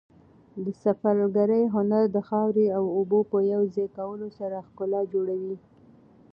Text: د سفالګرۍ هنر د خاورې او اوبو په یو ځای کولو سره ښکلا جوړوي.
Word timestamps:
د 0.63 0.65
سفالګرۍ 0.83 1.63
هنر 1.75 2.03
د 2.15 2.17
خاورې 2.27 2.65
او 2.77 2.83
اوبو 2.97 3.19
په 3.31 3.37
یو 3.51 3.61
ځای 3.73 3.87
کولو 3.97 4.27
سره 4.39 4.65
ښکلا 4.67 5.01
جوړوي. 5.13 5.55